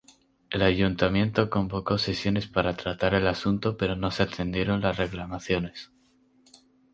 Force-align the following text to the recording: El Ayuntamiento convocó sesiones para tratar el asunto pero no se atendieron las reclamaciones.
El 0.49 0.63
Ayuntamiento 0.63 1.51
convocó 1.51 1.99
sesiones 1.99 2.47
para 2.47 2.75
tratar 2.75 3.13
el 3.13 3.27
asunto 3.27 3.77
pero 3.77 3.95
no 3.95 4.09
se 4.09 4.23
atendieron 4.23 4.81
las 4.81 4.97
reclamaciones. 4.97 5.91